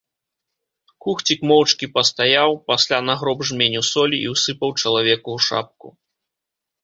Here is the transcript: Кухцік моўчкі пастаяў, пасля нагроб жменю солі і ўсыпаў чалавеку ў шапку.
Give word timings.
Кухцік 1.05 1.39
моўчкі 1.49 1.85
пастаяў, 1.97 2.51
пасля 2.71 2.99
нагроб 3.11 3.45
жменю 3.49 3.81
солі 3.91 4.17
і 4.23 4.31
ўсыпаў 4.33 4.69
чалавеку 4.81 5.29
ў 5.41 5.45
шапку. 5.49 5.87